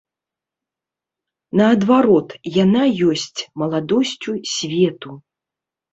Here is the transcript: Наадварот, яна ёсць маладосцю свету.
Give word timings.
Наадварот, 1.59 2.29
яна 2.63 2.83
ёсць 3.11 3.39
маладосцю 3.63 4.31
свету. 4.57 5.09